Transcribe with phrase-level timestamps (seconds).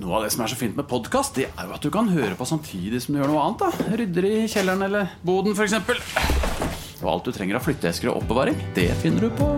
[0.00, 2.08] Noe av det som er så fint med podkast, det er jo at du kan
[2.08, 3.60] høre på samtidig som du gjør noe annet.
[3.60, 5.74] da Rydder i kjelleren eller boden, f.eks.
[7.02, 9.50] Og alt du trenger av flytteesker og oppbevaring, det finner du på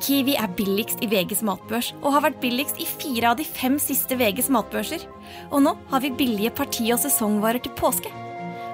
[0.00, 3.76] Kiwi er billigst i VGs matbørs og har vært billigst i fire av de fem
[3.78, 5.04] siste VGs matbørser.
[5.52, 8.10] Og nå har vi billige parti- og sesongvarer til påske.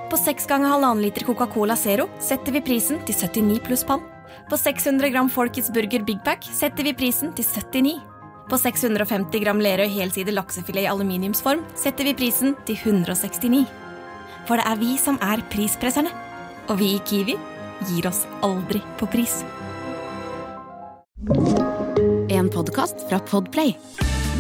[0.07, 4.07] På seks ganger halvannen liter Coca-Cola Zero setter vi prisen til 79 pluss pann.
[4.51, 7.97] På 600 gram Folkets Burger Big Pack setter vi prisen til 79.
[8.47, 13.65] På 650 gram Lerøy helside laksefilet i aluminiumsform setter vi prisen til 169.
[14.47, 16.13] For det er vi som er prispresserne.
[16.71, 17.37] Og vi i Kiwi
[17.91, 19.41] gir oss aldri på pris.
[22.31, 23.75] En podkast fra Podplay.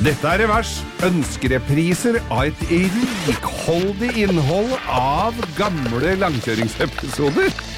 [0.04, 0.76] Dette er Revers.
[1.06, 2.65] Ønskerepriser av et
[3.26, 7.76] rikholdig innhold av gamle langkjøringsepisoder.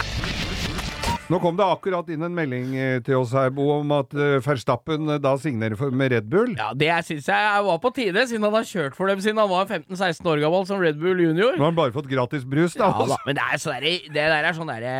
[1.28, 4.38] Nå kom det akkurat inn en melding eh, til oss her, Bo, om at eh,
[4.40, 6.54] Verstappen eh, da signerer for, med Red Bull.
[6.56, 9.50] Ja, Det syns jeg var på tide, siden han har kjørt for dem siden han
[9.50, 11.52] var 15-16 år gammel som Red Bull junior.
[11.58, 12.88] Nå har han bare fått gratis brus, da.
[12.88, 13.20] Ja, da.
[13.28, 14.96] Men det, er så der, det der er sånn derre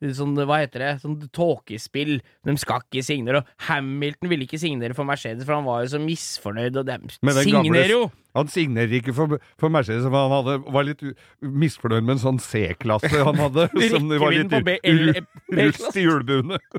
[0.00, 0.90] Sånn, hva heter det?
[1.02, 2.14] Sånn tåkespill.
[2.48, 3.42] De skal ikke signere.
[3.42, 6.78] Og Hamilton ville ikke signere for Mercedes, for han var jo så misfornøyd.
[6.80, 6.96] Og de
[7.42, 8.06] signerer jo!
[8.38, 11.00] Han signerer ikke for, for Mercedes, for han hadde, var litt
[11.42, 13.66] misfornøyd med en sånn C-klasse han hadde.
[13.92, 15.24] som var litt ru-
[15.60, 16.60] rust i hjulbuene.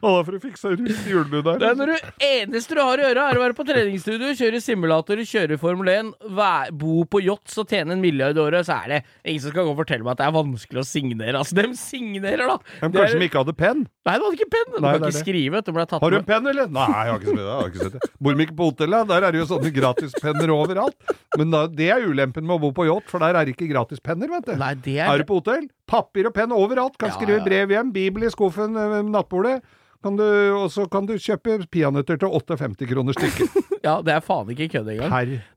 [0.00, 1.58] Har for å fikse rundt hjulene der.
[1.60, 4.60] Det er når du eneste du har å gjøre, er å være på treningsstudio, kjøre
[4.64, 8.78] simulator, kjøre Formel 1, vær, bo på yachts og tjene en milliard i året, så
[8.80, 11.34] er det ingen som skal gå og fortelle meg at det er vanskelig å signere.
[11.40, 12.56] Altså, de signerer, da!
[12.80, 13.82] Men kanskje de ikke hadde penn?
[14.08, 14.70] Nei, det hadde ikke penn!
[14.72, 15.24] De kan ikke det.
[15.24, 15.64] skrive.
[15.66, 16.70] De Har du en penn, eller?
[16.72, 17.50] Nei, jeg har ikke sett det.
[17.50, 18.12] Har ikke sett det.
[18.20, 19.10] Bor de ikke på hotellet?
[19.10, 21.12] Der er det jo sånne gratispenner overalt.
[21.38, 23.68] Men da, det er ulempen med å bo på yacht, for der er det ikke
[23.70, 24.54] gratispenner, vet du.
[24.60, 25.68] Nei, det Er er du på hotell?
[25.90, 26.96] Papir og penn overalt.
[27.00, 29.60] Kan Ja, skrive brev hjem, bibel i skuffen, øh, nattbordet.
[30.00, 30.24] Kan du,
[30.56, 33.56] og så kan du kjøpe peanøtter til 58 kroner stykket.
[33.80, 35.08] Ja, det er faen ikke kødd engang.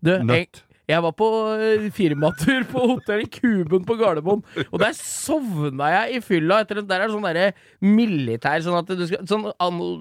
[0.03, 0.61] Per nøtt.
[0.89, 6.17] Jeg var på eh, firmatur på hotell i Kuben på Gardermoen, og der sovna jeg
[6.17, 7.45] i fylla etter Der er det sånn derre
[7.83, 9.45] militær sånn at du skal sånn,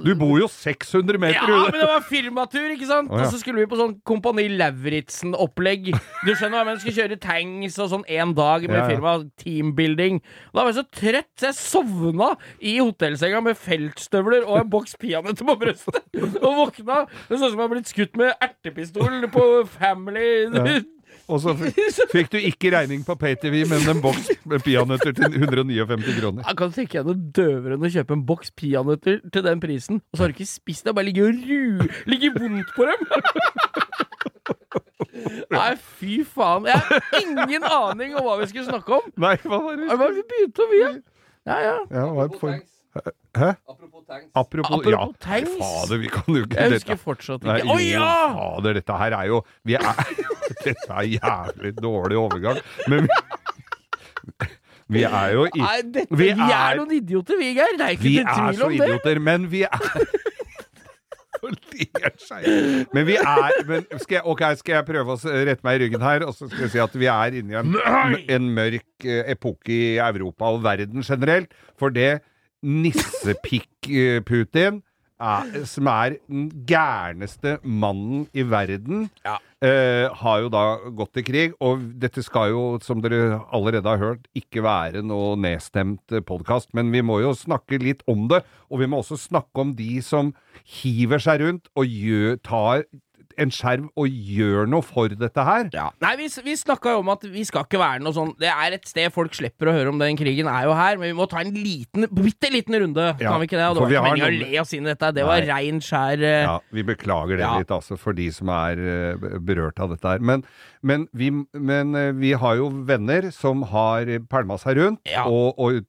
[0.03, 3.11] Du bor jo 600 meter Ja, men det var firmatur, ikke sant?
[3.13, 3.27] Oh, ja.
[3.29, 5.93] Og så skulle vi på sånn Kompani Lauritzen-opplegg.
[6.27, 6.81] Du skjønner hva jeg mener?
[6.83, 8.91] Skulle kjøre tanks og sånn én dag med Ja, ja.
[8.91, 9.15] firma.
[9.43, 10.21] Teambuilding.
[10.53, 14.97] Da var jeg så trøtt, så jeg sovna i hotellsenga med feltstøvler og en boks
[15.01, 16.03] peanøtter på brøstet.
[16.43, 19.47] Og våkna Det så ut som jeg hadde blitt skutt med ertepistol på
[19.77, 20.29] Family.
[21.33, 21.55] Og så
[22.15, 26.43] fikk du ikke regning på PayTV, men en boks med peanøtter til 159 kroner.
[26.47, 30.03] Jeg kan tenke deg noe døvere enn å kjøpe en boks peanøtter til den prisen,
[30.11, 31.89] og så har du ikke spist det, bare ligger og ru...
[32.11, 33.07] Ligger vondt på dem!
[35.53, 36.67] Nei, fy faen.
[36.67, 39.09] Jeg har ingen aning om hva vi skulle snakke om.
[39.21, 39.89] Nei, hva var det?
[39.91, 41.01] Hva var det vi begynte å igjen?
[41.49, 41.75] Ja, ja.
[41.93, 42.61] Ja, hva er det for...
[43.33, 43.55] Hæ?
[43.65, 44.27] Apropos tanks.
[44.37, 45.05] Apropos, Apropos ja.
[45.25, 45.53] tanks.
[45.57, 48.09] Fader, vi kan jo ikke Jeg dette- husker fortsatt ikke Å oh, ja!
[48.37, 49.87] Fader, dette her er jo vi er,
[50.65, 52.59] Dette er jævlig dårlig overgang.
[52.89, 53.13] Men vi,
[54.93, 57.75] vi er jo i Nei, dette, Vi vi, er, er- noen idioter, vi, Geir.
[57.79, 58.77] Det er ikke Vi til er tvil så om det.
[58.89, 59.79] idioter, men vi er
[61.43, 65.99] Men vi er men skal jeg, okay, skal jeg prøve å rette meg i ryggen
[66.05, 67.75] her, og så skal jeg si at vi er inne i en,
[68.37, 71.51] en mørk eh, epoke i Europa og verden generelt.
[71.81, 72.21] For det
[72.63, 74.79] nissepikk-Putin
[75.23, 79.37] er, som er den gærneste mannen i verden, Ja.
[79.63, 81.55] eh, har jo da gått til krig.
[81.61, 86.91] Og dette skal jo, som dere allerede har hørt, ikke være noe nedstemt podkast, men
[86.91, 88.43] vi må jo snakke litt om det.
[88.71, 90.35] Og vi må også snakke om de som
[90.83, 92.85] hiver seg rundt og gjør, tar
[93.41, 95.69] en skjerv og gjør noe for dette her.
[95.75, 95.89] Ja.
[96.03, 98.77] Nei, vi, vi snakka jo om at vi skal ikke være noe sånn Det er
[98.77, 101.27] et sted folk slipper å høre om den krigen, er jo her, men vi må
[101.31, 103.09] ta en liten, bitte liten runde.
[103.21, 103.69] Ja, Kan vi ikke det?
[103.71, 105.13] Og det var vi ikke meningen å le oss inn i dette.
[105.17, 105.49] Det var Nei.
[105.53, 106.39] rein, skjær uh...
[106.49, 107.55] Ja, vi beklager det Ja.
[107.63, 110.23] litt, altså, for de som er uh, berørt av dette her.
[110.23, 110.45] Men,
[110.83, 115.25] men, vi, men uh, vi har jo venner som har pælma seg rundt Ja.
[115.29, 115.83] og, og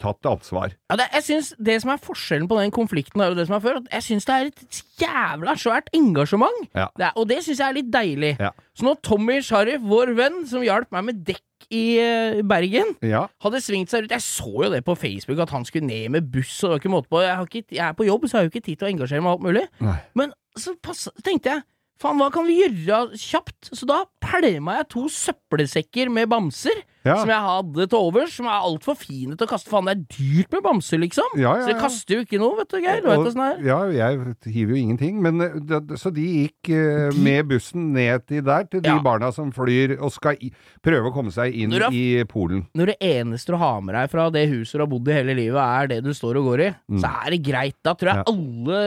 [0.00, 0.72] tatt ansvar.
[0.90, 3.64] Ja, det, jeg synes Det som er forskjellen på den konflikten jo det som er
[3.64, 6.64] før, at jeg syns det er et jævla svært engasjement.
[6.74, 6.88] Ja.
[6.98, 8.32] Det er, og det syns jeg er litt deilig.
[8.40, 8.50] Ja.
[8.74, 11.44] Så når Tommy Sharif, vår venn, som hjalp meg med dekk
[11.74, 13.26] i eh, Bergen, Ja.
[13.44, 16.30] hadde svingt seg rundt Jeg så jo det på Facebook, at han skulle ned med
[16.32, 17.20] buss, og det var ikke måte på.
[17.24, 18.92] Jeg, har ikke, jeg er på jobb, så jeg har jo ikke tid til å
[18.94, 19.66] engasjere meg alt mulig.
[19.84, 19.96] Nei.
[20.16, 21.66] Men så pass, tenkte jeg
[21.98, 23.72] Faen, hva kan vi gjøre kjapt?
[23.74, 27.14] Så da pælma jeg to søppelsekker med bamser Ja.
[27.22, 29.70] som jeg hadde til overs, som er altfor fine til å kaste.
[29.70, 31.24] Faen, det er dyrt med bamser, liksom.
[31.38, 33.00] Ja, ja, Så jeg kaster jo ikke noe, vet du, Geir.
[33.00, 33.62] Du vet åssen det er.
[33.68, 35.20] Ja, jeg hiver jo ingenting.
[35.22, 39.52] Men, eh, så de gikk eh, med bussen ned til der, til de barna som
[39.54, 40.50] flyr og skal i,
[40.84, 42.66] prøve å komme seg inn har- i Polen.
[42.74, 45.34] Når det eneste du har med deg fra det huset du har bodd i hele
[45.38, 47.00] livet, er det du står og går i, Mm.
[47.00, 47.76] så er det greit.
[47.84, 48.78] Da tror jeg alle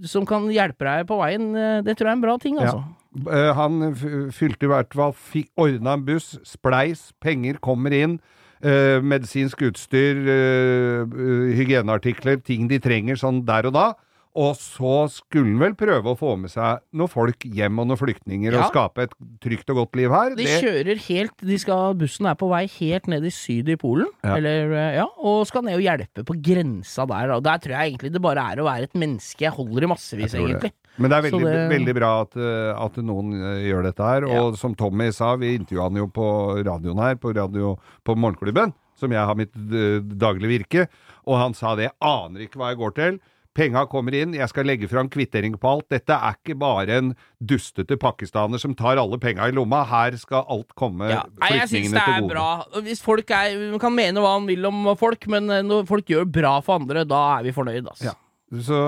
[0.00, 2.56] eh, som kan hjelpe deg på veien, eh, det tror jeg er en bra ting,
[2.58, 2.84] altså.
[3.10, 3.94] Eh, han
[4.30, 5.14] fylte i hvert fall
[5.58, 8.20] ordna en buss, spleis, penger kommer inn.
[8.62, 13.94] eh, medisinsk utstyr, eh, hygieneartikler, ting de trenger sånn der og da.
[14.38, 17.98] Og så skulle han vel prøve å få med seg noen folk hjem og noen
[17.98, 18.60] flyktninger Ja.
[18.62, 20.36] og skape et trygt og godt liv her.
[20.36, 23.74] De Det- kjører helt de skal, Bussen er på vei helt ned i syd i
[23.76, 24.36] Polen, Ja.
[24.36, 27.32] eller, eh, ja, og skal ned og hjelpe på grensa der.
[27.32, 29.86] Og der tror jeg egentlig det bare er å være et menneske jeg holder i
[29.88, 30.40] massevis, det.
[30.40, 30.72] egentlig.
[30.96, 34.24] Men det er veldig, det- veldig bra at, eh, at noen eh, gjør dette her.
[34.26, 38.72] Og som Tommy sa, vi intervjua han jo på radioen her, på, radio, på Morgenklubben,
[38.94, 40.88] som jeg har mitt daglige virke,
[41.26, 41.90] og han sa det.
[42.00, 43.20] Aner ikke hva jeg går til.
[43.56, 45.88] Penga kommer inn, jeg skal legge fram kvittering på alt.
[45.90, 47.08] Dette er ikke bare en
[47.42, 49.80] dustete pakistaner som tar alle penga i lomma.
[49.90, 51.24] Her skal alt komme Ja.
[51.42, 52.30] Flyktningene det til er gode.
[52.30, 52.80] bra.
[52.86, 56.06] Hvis folk er, Man kan mene hva man vil om folk, men eh, når folk
[56.06, 58.12] gjør bra for andre, da er vi fornøyd, altså.
[58.12, 58.14] Ja.
[58.62, 58.78] Så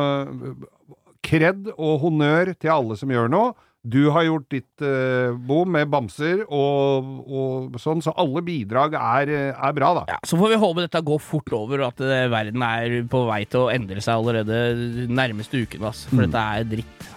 [1.22, 3.52] kred og honnør til alle som gjør noe.
[3.82, 9.32] Du har gjort ditt uh, bom med bamser og, og sånn, så alle bidrag er,
[9.34, 10.04] eh, er bra, da.
[10.12, 13.24] Ja, Så får vi håpe dette går fort over, og at eh, verden er på
[13.26, 15.82] vei til å endre seg allerede nærmeste uken.
[15.90, 16.30] Altså, for Mm.
[16.30, 17.08] dette er dritt.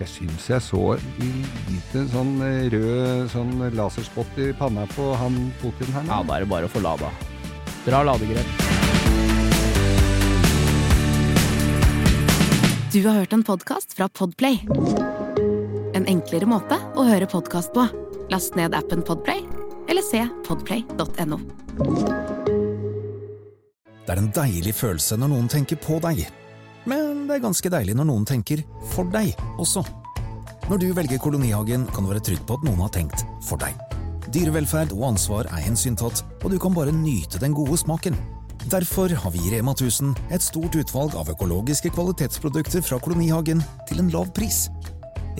[0.00, 0.82] Jeg syns jeg så
[1.22, 6.02] lite sånn eh, rød sånn laserspott i panna på han Putin her.
[6.10, 6.18] Ja.
[6.26, 7.12] Da er det bare å få lada.
[7.86, 8.66] Dra ladegrep.
[12.90, 14.64] Du har hørt en podkast fra Podplay.
[15.98, 17.82] En enklere måte å høre podkast på.
[18.30, 19.40] Last ned appen Podplay,
[19.90, 21.38] eller se podplay.no.
[24.06, 26.22] Det er en deilig følelse når noen tenker på deg.
[26.86, 28.62] Men det er ganske deilig når noen tenker
[28.92, 29.82] for deg også.
[30.68, 33.74] Når du velger Kolonihagen, kan du være trygg på at noen har tenkt for deg.
[34.30, 38.14] Dyrevelferd og ansvar er hensyntatt, og du kan bare nyte den gode smaken.
[38.70, 44.04] Derfor har vi i Rema 1000 et stort utvalg av økologiske kvalitetsprodukter fra Kolonihagen til
[44.04, 44.68] en lav pris.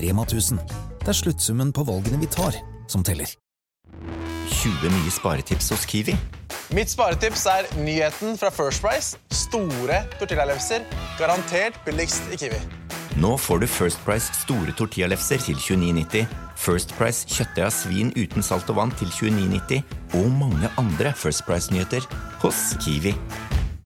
[0.03, 0.59] Rema 1000.
[1.03, 2.57] Det er sluttsummen på valgene vi tar,
[2.89, 3.31] som teller.
[4.49, 6.17] 20 nye sparetips hos Kiwi.
[6.75, 9.17] Mitt sparetips er nyheten fra First Price.
[9.31, 10.85] Store tortillalefser.
[11.19, 12.61] Garantert billigst i Kiwi.
[13.19, 18.45] Nå får du First Price store tortillalefser til 29,90, First Price kjøttdeig av svin uten
[18.47, 22.07] salt og vann til 29,90 og mange andre First Price-nyheter
[22.45, 23.17] hos Kiwi.